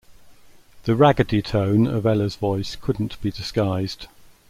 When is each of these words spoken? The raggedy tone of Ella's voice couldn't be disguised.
The 0.85 0.95
raggedy 0.95 1.43
tone 1.43 1.85
of 1.85 2.07
Ella's 2.07 2.35
voice 2.35 2.75
couldn't 2.75 3.21
be 3.21 3.29
disguised. 3.29 4.07